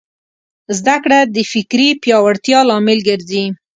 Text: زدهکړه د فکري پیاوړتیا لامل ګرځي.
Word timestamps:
زدهکړه 0.77 1.19
د 1.35 1.37
فکري 1.51 1.89
پیاوړتیا 2.03 2.59
لامل 2.69 2.99
ګرځي. 3.09 3.43